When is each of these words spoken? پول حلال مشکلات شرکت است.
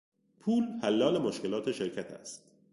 پول 0.39 0.63
حلال 0.83 1.17
مشکلات 1.17 1.71
شرکت 1.71 2.11
است. 2.11 2.43